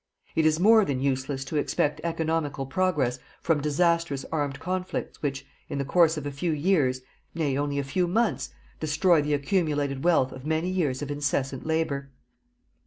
It 0.35 0.47
is 0.47 0.59
more 0.59 0.83
than 0.83 0.99
useless 0.99 1.45
to 1.45 1.57
expect 1.57 2.01
economical 2.03 2.65
progress 2.65 3.19
from 3.39 3.61
disastrous 3.61 4.25
armed 4.31 4.59
conflicts 4.59 5.21
which, 5.21 5.45
in 5.69 5.77
the 5.77 5.85
course 5.85 6.17
of 6.17 6.25
a 6.25 6.31
few 6.31 6.51
years, 6.51 7.01
nay, 7.35 7.55
only 7.55 7.77
a 7.77 7.83
few 7.83 8.07
months, 8.07 8.49
destroy 8.79 9.21
the 9.21 9.35
accumulated 9.35 10.03
wealth 10.03 10.31
of 10.31 10.43
many 10.43 10.69
years 10.69 11.03
of 11.03 11.11
incessant 11.11 11.67
labour. 11.67 12.09